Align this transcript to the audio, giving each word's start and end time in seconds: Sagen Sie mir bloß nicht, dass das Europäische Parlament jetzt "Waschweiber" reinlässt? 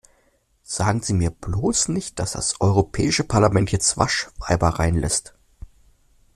Sagen 0.63 1.03
Sie 1.03 1.13
mir 1.13 1.29
bloß 1.29 1.89
nicht, 1.89 2.17
dass 2.17 2.31
das 2.31 2.59
Europäische 2.59 3.23
Parlament 3.23 3.71
jetzt 3.71 3.99
"Waschweiber" 3.99 4.69
reinlässt? 4.69 5.35